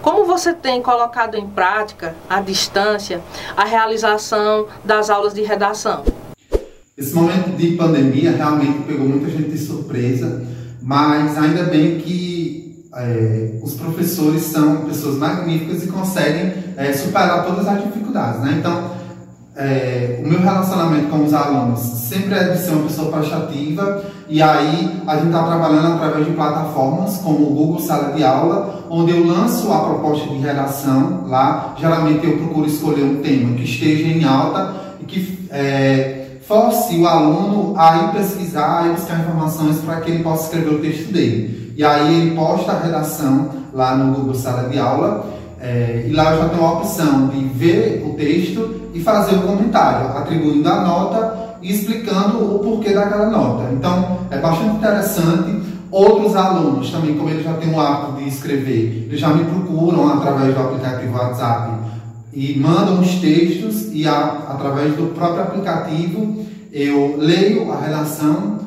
Como 0.02 0.24
você 0.24 0.52
tem 0.52 0.82
colocado 0.82 1.36
em 1.36 1.46
prática, 1.46 2.14
à 2.28 2.40
distância, 2.40 3.20
a 3.56 3.64
realização 3.64 4.66
das 4.84 5.10
aulas 5.10 5.34
de 5.34 5.42
redação? 5.42 6.04
Esse 6.96 7.14
momento 7.14 7.56
de 7.56 7.76
pandemia 7.76 8.32
realmente 8.32 8.82
pegou 8.84 9.08
muita 9.08 9.30
gente 9.30 9.50
de 9.50 9.58
surpresa, 9.58 10.46
mas 10.82 11.36
ainda 11.38 11.64
bem 11.64 11.98
que 11.98 12.88
é, 12.94 13.58
os 13.62 13.74
professores 13.74 14.42
são 14.42 14.84
pessoas 14.84 15.16
magníficas 15.16 15.84
e 15.84 15.88
conseguem 15.88 16.52
é, 16.76 16.92
superar 16.92 17.46
todas 17.46 17.66
as 17.66 17.84
dificuldades, 17.84 18.40
né? 18.40 18.56
Então, 18.58 18.97
é, 19.58 20.20
o 20.24 20.28
meu 20.28 20.38
relacionamento 20.38 21.08
com 21.08 21.24
os 21.24 21.34
alunos 21.34 21.80
sempre 21.80 22.38
é 22.38 22.44
de 22.50 22.58
ser 22.58 22.70
uma 22.70 22.84
pessoa 22.84 23.10
prestativa 23.10 24.04
e 24.28 24.40
aí 24.40 25.02
a 25.04 25.16
gente 25.16 25.26
está 25.26 25.42
trabalhando 25.42 25.94
através 25.94 26.26
de 26.26 26.32
plataformas 26.32 27.16
como 27.16 27.44
o 27.44 27.54
Google 27.54 27.80
Sala 27.80 28.12
de 28.12 28.22
Aula, 28.22 28.84
onde 28.88 29.10
eu 29.10 29.26
lanço 29.26 29.72
a 29.72 29.80
proposta 29.80 30.28
de 30.28 30.38
redação 30.38 31.24
lá. 31.26 31.74
Geralmente 31.76 32.24
eu 32.24 32.36
procuro 32.36 32.68
escolher 32.68 33.02
um 33.02 33.16
tema 33.16 33.56
que 33.56 33.64
esteja 33.64 34.04
em 34.04 34.22
alta 34.22 34.76
e 35.00 35.04
que 35.04 35.48
é, 35.50 36.36
force 36.46 36.96
o 36.96 37.04
aluno 37.08 37.74
a 37.76 37.96
ir 37.96 38.12
pesquisar 38.12 38.86
e 38.86 38.90
buscar 38.90 39.18
informações 39.18 39.78
para 39.78 40.00
que 40.02 40.12
ele 40.12 40.22
possa 40.22 40.44
escrever 40.44 40.74
o 40.76 40.78
texto 40.78 41.12
dele. 41.12 41.74
E 41.76 41.84
aí 41.84 42.20
ele 42.20 42.36
posta 42.36 42.70
a 42.70 42.80
redação 42.80 43.48
lá 43.74 43.96
no 43.96 44.14
Google 44.14 44.34
Sala 44.36 44.68
de 44.68 44.78
Aula 44.78 45.26
é, 45.60 46.06
e 46.08 46.12
lá 46.12 46.32
eu 46.32 46.42
já 46.42 46.48
tenho 46.50 46.64
a 46.64 46.72
opção 46.74 47.26
de 47.26 47.40
ver 47.40 48.04
o 48.06 48.14
texto 48.14 48.77
e 48.92 49.00
fazer 49.00 49.36
o 49.36 49.42
comentário, 49.42 50.16
atribuindo 50.16 50.68
a 50.68 50.80
nota 50.82 51.56
e 51.62 51.72
explicando 51.72 52.54
o 52.54 52.58
porquê 52.60 52.92
daquela 52.92 53.30
nota. 53.30 53.70
Então, 53.72 54.18
é 54.30 54.38
bastante 54.38 54.76
interessante. 54.76 55.68
Outros 55.90 56.36
alunos 56.36 56.90
também, 56.90 57.16
como 57.16 57.30
eles 57.30 57.44
já 57.44 57.54
têm 57.54 57.72
o 57.72 57.80
hábito 57.80 58.22
de 58.22 58.28
escrever, 58.28 59.06
eles 59.08 59.18
já 59.18 59.28
me 59.28 59.44
procuram 59.44 60.08
através 60.08 60.54
do 60.54 60.60
aplicativo 60.60 61.16
WhatsApp 61.16 61.72
e 62.32 62.58
mandam 62.58 63.00
os 63.00 63.14
textos 63.16 63.88
e 63.92 64.06
a, 64.06 64.44
através 64.50 64.94
do 64.94 65.14
próprio 65.14 65.42
aplicativo 65.42 66.44
eu 66.72 67.16
leio 67.16 67.72
a 67.72 67.80
redação, 67.80 68.58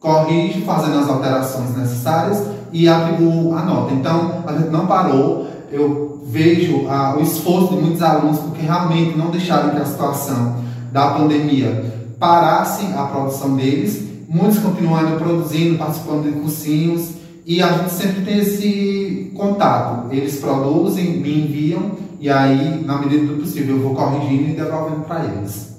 corrijo 0.00 0.62
fazendo 0.62 0.98
as 0.98 1.08
alterações 1.08 1.76
necessárias 1.76 2.42
e 2.72 2.88
atribuo 2.88 3.56
a 3.56 3.62
nota. 3.62 3.94
Então, 3.94 4.42
a 4.46 4.52
gente 4.52 4.70
não 4.70 4.86
parou, 4.86 5.46
eu 5.70 6.15
vejo 6.26 6.88
ah, 6.88 7.16
o 7.16 7.22
esforço 7.22 7.74
de 7.74 7.82
muitos 7.82 8.02
alunos 8.02 8.38
porque 8.40 8.62
realmente 8.62 9.16
não 9.16 9.30
deixaram 9.30 9.70
que 9.70 9.80
a 9.80 9.86
situação 9.86 10.56
da 10.92 11.10
pandemia 11.10 11.94
parasse 12.18 12.86
a 12.94 13.04
produção 13.04 13.56
deles. 13.56 14.04
Muitos 14.28 14.58
continuam 14.58 15.16
produzindo, 15.18 15.78
participando 15.78 16.24
de 16.24 16.40
cursinhos 16.40 17.12
e 17.44 17.62
a 17.62 17.72
gente 17.72 17.90
sempre 17.90 18.24
tem 18.24 18.38
esse 18.38 19.32
contato. 19.36 20.12
Eles 20.12 20.38
produzem, 20.38 21.18
me 21.18 21.44
enviam 21.44 21.92
e 22.18 22.28
aí, 22.28 22.82
na 22.84 22.98
medida 22.98 23.26
do 23.26 23.40
possível, 23.40 23.76
eu 23.76 23.82
vou 23.82 23.94
corrigindo 23.94 24.50
e 24.50 24.54
devolvendo 24.54 25.02
para 25.02 25.24
eles. 25.24 25.76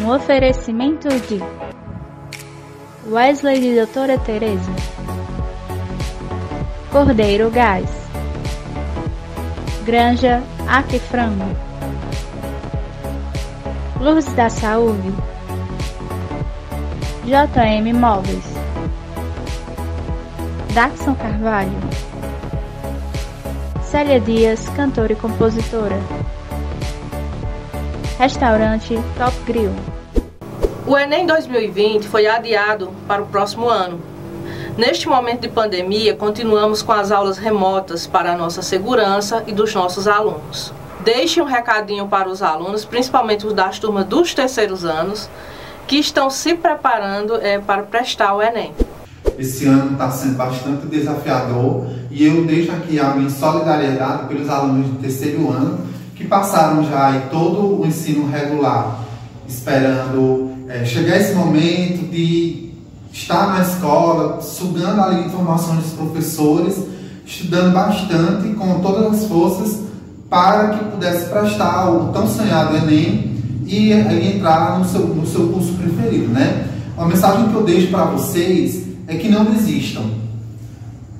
Um 0.00 0.10
oferecimento 0.10 1.08
de 1.08 1.42
Wesley 3.10 3.60
de 3.60 3.74
Doutora 3.74 4.18
Teresa 4.18 4.70
Cordeiro 6.90 7.50
Gás 7.50 8.01
Granja 9.84 10.40
Aquifrango 10.68 11.72
Luz 14.00 14.24
da 14.34 14.48
Saúde. 14.48 15.12
JM 17.24 17.92
Móveis. 17.92 18.44
Daxon 20.72 21.14
Carvalho. 21.14 21.70
Célia 23.82 24.20
Dias, 24.20 24.68
cantora 24.70 25.12
e 25.12 25.16
compositora. 25.16 25.98
Restaurante 28.18 28.94
Top 29.16 29.36
Grill. 29.46 29.74
O 30.86 30.96
Enem 30.96 31.26
2020 31.26 32.06
foi 32.06 32.26
adiado 32.26 32.92
para 33.06 33.22
o 33.22 33.26
próximo 33.26 33.68
ano 33.68 34.11
Neste 34.76 35.06
momento 35.06 35.42
de 35.42 35.48
pandemia, 35.48 36.16
continuamos 36.16 36.80
com 36.80 36.92
as 36.92 37.10
aulas 37.10 37.36
remotas 37.36 38.06
para 38.06 38.32
a 38.32 38.36
nossa 38.36 38.62
segurança 38.62 39.44
e 39.46 39.52
dos 39.52 39.74
nossos 39.74 40.08
alunos. 40.08 40.72
Deixe 41.04 41.42
um 41.42 41.44
recadinho 41.44 42.08
para 42.08 42.28
os 42.28 42.42
alunos, 42.42 42.82
principalmente 42.82 43.46
os 43.46 43.52
das 43.52 43.78
turmas 43.78 44.06
dos 44.06 44.32
terceiros 44.32 44.82
anos, 44.84 45.28
que 45.86 45.96
estão 45.96 46.30
se 46.30 46.54
preparando 46.54 47.36
é, 47.36 47.58
para 47.58 47.82
prestar 47.82 48.34
o 48.34 48.40
Enem. 48.40 48.72
Esse 49.38 49.66
ano 49.66 49.92
está 49.92 50.10
sendo 50.10 50.36
bastante 50.36 50.86
desafiador 50.86 51.86
e 52.10 52.24
eu 52.24 52.44
deixo 52.46 52.72
aqui 52.72 52.98
a 52.98 53.10
minha 53.10 53.28
solidariedade 53.28 54.26
pelos 54.26 54.48
alunos 54.48 54.86
de 54.86 54.98
terceiro 54.98 55.50
ano 55.50 55.86
que 56.14 56.24
passaram 56.26 56.82
já 56.84 57.28
todo 57.30 57.80
o 57.80 57.86
ensino 57.86 58.30
regular, 58.30 59.00
esperando 59.46 60.52
é, 60.66 60.82
chegar 60.84 61.18
esse 61.18 61.34
momento 61.34 62.10
de 62.10 62.61
estar 63.12 63.48
na 63.48 63.62
escola, 63.62 64.40
sugando 64.40 65.00
ali 65.02 65.26
informações 65.26 65.84
dos 65.84 65.92
professores, 65.92 66.76
estudando 67.26 67.72
bastante, 67.72 68.54
com 68.54 68.80
todas 68.80 69.12
as 69.12 69.28
forças, 69.28 69.80
para 70.30 70.70
que 70.70 70.84
pudesse 70.86 71.28
prestar 71.28 71.90
o 71.90 72.12
tão 72.12 72.26
sonhado 72.26 72.76
Enem 72.76 73.36
e, 73.66 73.92
e 73.92 74.36
entrar 74.36 74.78
no 74.78 74.84
seu, 74.86 75.06
no 75.06 75.26
seu 75.26 75.48
curso 75.48 75.74
preferido, 75.74 76.28
né? 76.28 76.68
A 76.96 77.04
mensagem 77.04 77.48
que 77.48 77.54
eu 77.54 77.62
deixo 77.62 77.88
para 77.88 78.04
vocês 78.04 78.86
é 79.06 79.16
que 79.16 79.28
não 79.28 79.44
desistam. 79.44 80.04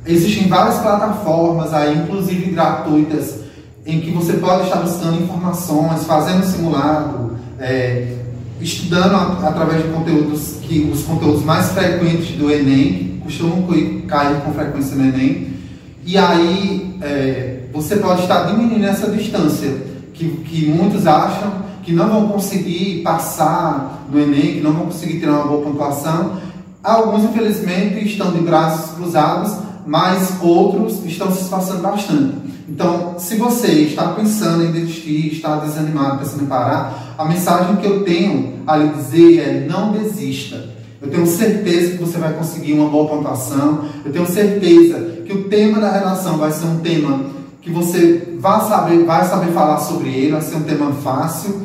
Existem 0.05 0.49
várias 0.49 0.79
plataformas 0.79 1.73
aí, 1.73 1.97
inclusive 1.97 2.51
gratuitas, 2.51 3.37
em 3.85 4.01
que 4.01 4.11
você 4.11 4.35
pode 4.35 4.65
estar 4.65 4.77
buscando 4.77 5.23
informações, 5.23 6.05
fazendo 6.05 6.45
simulado, 6.45 7.37
é, 7.59 8.17
estudando 8.63 9.15
através 9.45 9.83
de 9.83 9.89
conteúdos 9.89 10.57
que 10.63 10.91
os 10.93 11.03
conteúdos 11.03 11.45
mais 11.45 11.69
frequentes 11.73 12.37
do 12.37 12.51
Enem, 12.51 13.21
costumam 13.23 13.67
cair 14.07 14.41
com 14.43 14.53
frequência 14.53 14.97
no 14.97 15.05
Enem, 15.05 15.53
e 16.05 16.17
aí 16.19 16.97
é, 17.01 17.61
você 17.73 17.97
pode 17.97 18.23
estar 18.23 18.45
diminuindo 18.45 18.85
essa 18.85 19.11
distância 19.11 19.73
que, 20.13 20.29
que 20.29 20.67
muitos 20.67 21.07
acham 21.07 21.63
que 21.83 21.93
não 21.93 22.09
vão 22.09 22.29
conseguir 22.29 23.03
passar 23.03 24.07
no 24.11 24.21
Enem, 24.21 24.55
que 24.55 24.61
não 24.61 24.73
vão 24.73 24.87
conseguir 24.87 25.21
ter 25.21 25.29
uma 25.29 25.45
boa 25.45 25.63
pontuação. 25.63 26.37
Alguns, 26.83 27.25
infelizmente, 27.25 28.05
estão 28.07 28.33
de 28.33 28.41
braços 28.41 28.95
cruzados, 28.95 29.57
mas 29.87 30.37
outros 30.41 31.05
estão 31.05 31.33
se 31.33 31.43
esforçando 31.43 31.83
bastante. 31.83 32.43
Então, 32.69 33.17
se 33.19 33.37
você 33.37 33.73
está 33.73 34.09
pensando 34.09 34.65
em 34.65 34.73
desistir, 34.73 35.33
está 35.33 35.57
desanimado, 35.57 36.19
pensando 36.19 36.45
em 36.45 36.47
parar, 36.47 37.12
a 37.17 37.25
mensagem 37.25 37.77
que 37.77 37.87
eu 37.87 38.05
tenho 38.05 38.61
a 38.67 38.77
lhe 38.77 38.89
dizer 38.91 39.39
é 39.41 39.67
não 39.69 39.93
desista. 39.93 40.71
Eu 41.01 41.11
tenho 41.11 41.27
certeza 41.27 41.93
que 41.93 42.05
você 42.05 42.19
vai 42.19 42.33
conseguir 42.33 42.75
uma 42.75 42.89
boa 42.89 43.09
pontuação. 43.09 43.87
Eu 44.05 44.13
tenho 44.13 44.27
certeza 44.27 45.23
que 45.27 45.33
o 45.33 45.45
tema 45.45 45.81
da 45.81 45.91
relação 45.91 46.39
vai 46.39 46.53
ser 46.53 46.67
um 46.67 46.79
tema 46.79 47.27
que 47.61 47.71
você 47.71 48.37
vai 48.39 48.61
saber, 48.69 49.05
vai 49.05 49.25
saber 49.27 49.53
falar 49.53 49.79
sobre 49.79 50.09
ele, 50.11 50.33
vai 50.33 50.43
ser 50.43 50.57
um 50.57 50.63
tema 50.63 50.93
fácil 50.93 51.63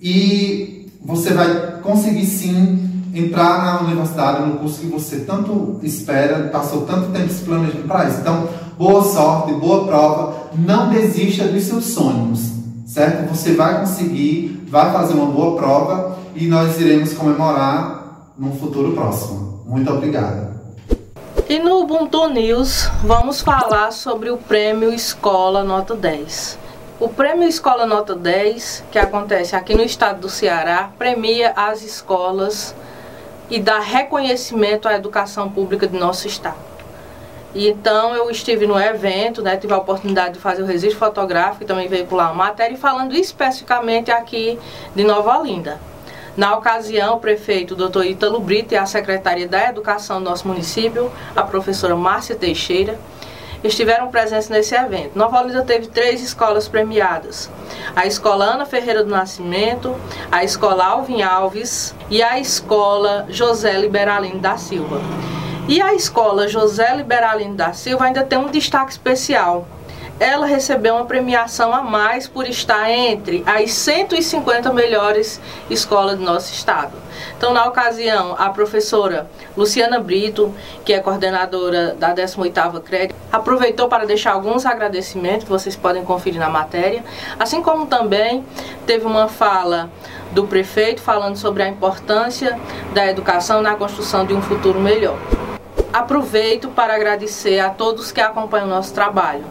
e 0.00 0.88
você 1.04 1.32
vai 1.32 1.80
conseguir 1.82 2.26
sim 2.26 2.86
entrar 3.14 3.64
na 3.64 3.80
universidade, 3.80 4.46
no 4.46 4.58
curso 4.58 4.80
que 4.80 4.86
você 4.86 5.20
tanto 5.20 5.80
espera, 5.82 6.48
passou 6.48 6.82
tanto 6.82 7.10
tempo 7.12 7.32
se 7.32 7.44
planejando 7.44 7.84
para 7.88 8.08
isso. 8.08 8.20
Então, 8.20 8.48
boa 8.76 9.02
sorte, 9.02 9.52
boa 9.54 9.86
prova, 9.86 10.50
não 10.58 10.90
desista 10.90 11.44
dos 11.44 11.64
seus 11.64 11.86
sonhos, 11.86 12.52
certo? 12.86 13.28
Você 13.34 13.54
vai 13.54 13.80
conseguir, 13.80 14.55
vai 14.66 14.92
fazer 14.92 15.14
uma 15.14 15.26
boa 15.26 15.56
prova 15.56 16.18
e 16.34 16.46
nós 16.46 16.78
iremos 16.80 17.14
comemorar 17.14 18.32
no 18.36 18.52
futuro 18.52 18.92
próximo. 18.92 19.62
Muito 19.64 19.90
obrigado. 19.92 20.56
E 21.48 21.60
no 21.60 21.80
Ubuntu 21.80 22.28
News 22.28 22.90
vamos 23.04 23.40
falar 23.40 23.92
sobre 23.92 24.30
o 24.30 24.36
Prêmio 24.36 24.92
Escola 24.92 25.62
Nota 25.62 25.94
10. 25.94 26.58
O 26.98 27.08
Prêmio 27.08 27.48
Escola 27.48 27.86
Nota 27.86 28.14
10, 28.16 28.84
que 28.90 28.98
acontece 28.98 29.54
aqui 29.54 29.74
no 29.74 29.82
estado 29.82 30.22
do 30.22 30.28
Ceará, 30.28 30.90
premia 30.98 31.52
as 31.54 31.82
escolas 31.82 32.74
e 33.48 33.60
dá 33.60 33.78
reconhecimento 33.78 34.88
à 34.88 34.94
educação 34.94 35.48
pública 35.48 35.86
de 35.86 35.96
nosso 35.96 36.26
estado. 36.26 36.75
E 37.56 37.70
então 37.70 38.14
eu 38.14 38.30
estive 38.30 38.66
no 38.66 38.78
evento, 38.78 39.40
né, 39.40 39.56
tive 39.56 39.72
a 39.72 39.78
oportunidade 39.78 40.34
de 40.34 40.40
fazer 40.40 40.60
o 40.62 40.66
registro 40.66 40.98
fotográfico 40.98 41.64
e 41.64 41.66
também 41.66 41.88
veicular 41.88 42.30
uma 42.30 42.44
matéria 42.44 42.76
falando 42.76 43.14
especificamente 43.16 44.10
aqui 44.10 44.58
de 44.94 45.02
Nova 45.02 45.38
Olinda. 45.38 45.80
Na 46.36 46.54
ocasião, 46.54 47.16
o 47.16 47.18
prefeito 47.18 47.74
Dr. 47.74 48.04
Ítalo 48.04 48.40
Brito 48.40 48.74
e 48.74 48.76
a 48.76 48.84
secretária 48.84 49.48
da 49.48 49.70
Educação 49.70 50.22
do 50.22 50.28
nosso 50.28 50.46
município, 50.46 51.10
a 51.34 51.42
professora 51.42 51.96
Márcia 51.96 52.36
Teixeira, 52.36 52.98
estiveram 53.64 54.08
presentes 54.08 54.50
nesse 54.50 54.74
evento. 54.74 55.18
Nova 55.18 55.40
Olinda 55.40 55.62
teve 55.62 55.86
três 55.86 56.22
escolas 56.22 56.68
premiadas: 56.68 57.50
a 57.96 58.04
Escola 58.04 58.44
Ana 58.44 58.66
Ferreira 58.66 59.02
do 59.02 59.08
Nascimento, 59.08 59.96
a 60.30 60.44
Escola 60.44 60.84
Alvin 60.84 61.22
Alves 61.22 61.94
e 62.10 62.22
a 62.22 62.38
Escola 62.38 63.24
José 63.30 63.78
Liberalino 63.78 64.40
da 64.40 64.58
Silva. 64.58 65.00
E 65.68 65.82
a 65.82 65.94
Escola 65.94 66.46
José 66.46 66.94
Liberalino 66.94 67.56
da 67.56 67.72
Silva 67.72 68.04
ainda 68.04 68.22
tem 68.22 68.38
um 68.38 68.46
destaque 68.46 68.92
especial. 68.92 69.66
ela 70.18 70.46
recebeu 70.46 70.94
uma 70.94 71.04
premiação 71.04 71.74
a 71.74 71.82
mais 71.82 72.26
por 72.26 72.46
estar 72.48 72.90
entre 72.90 73.42
as 73.46 73.72
150 73.72 74.72
melhores 74.72 75.40
escolas 75.68 76.18
do 76.18 76.24
nosso 76.24 76.52
estado. 76.52 76.92
Então, 77.36 77.52
na 77.52 77.66
ocasião, 77.66 78.34
a 78.38 78.48
professora 78.48 79.28
Luciana 79.56 80.00
Brito, 80.00 80.54
que 80.84 80.92
é 80.92 81.00
coordenadora 81.00 81.94
da 81.94 82.14
18ª 82.14 82.80
CRED, 82.80 83.14
aproveitou 83.30 83.88
para 83.88 84.06
deixar 84.06 84.32
alguns 84.32 84.64
agradecimentos, 84.64 85.44
que 85.44 85.50
vocês 85.50 85.76
podem 85.76 86.04
conferir 86.04 86.40
na 86.40 86.48
matéria, 86.48 87.04
assim 87.38 87.62
como 87.62 87.86
também 87.86 88.44
teve 88.86 89.04
uma 89.04 89.28
fala 89.28 89.90
do 90.32 90.46
prefeito 90.46 91.02
falando 91.02 91.36
sobre 91.36 91.62
a 91.62 91.68
importância 91.68 92.58
da 92.94 93.06
educação 93.06 93.60
na 93.60 93.74
construção 93.74 94.24
de 94.24 94.32
um 94.32 94.40
futuro 94.40 94.80
melhor. 94.80 95.18
Aproveito 95.96 96.68
para 96.68 96.94
agradecer 96.94 97.58
a 97.58 97.70
todos 97.70 98.12
que 98.12 98.20
acompanham 98.20 98.66
o 98.66 98.70
nosso 98.70 98.92
trabalho 98.92 99.42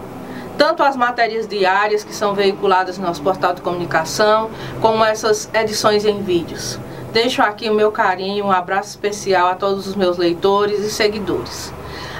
tanto 0.59 0.83
as 0.83 0.95
matérias 0.95 1.47
diárias 1.47 2.03
que 2.03 2.15
são 2.15 2.33
veiculadas 2.33 2.97
no 2.97 3.05
nosso 3.05 3.21
portal 3.21 3.53
de 3.53 3.61
comunicação, 3.61 4.49
como 4.79 5.03
essas 5.03 5.49
edições 5.53 6.05
em 6.05 6.21
vídeos. 6.21 6.79
Deixo 7.11 7.41
aqui 7.41 7.69
o 7.69 7.73
meu 7.73 7.91
carinho, 7.91 8.45
um 8.45 8.51
abraço 8.51 8.91
especial 8.91 9.47
a 9.47 9.55
todos 9.55 9.85
os 9.85 9.95
meus 9.95 10.17
leitores 10.17 10.79
e 10.79 10.89
seguidores. 10.89 11.73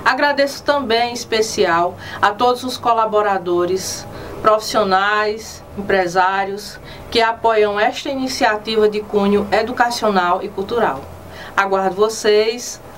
Agradeço 0.04 0.64
também 0.64 1.12
em 1.12 1.14
especial 1.14 1.96
a 2.22 2.32
todos 2.32 2.66
os 2.66 2.78
colaboradores, 2.78 4.06
profissionais, 4.42 5.64
empresários 5.78 6.78
que 7.10 7.22
apoiam 7.22 7.80
esta 7.80 8.10
iniciativa 8.10 8.90
de 8.90 9.00
cunho 9.00 9.48
educacional 9.50 10.44
e 10.44 10.50
cultural. 10.50 11.00
Aguardo 11.56 11.96
vocês. 11.96 12.82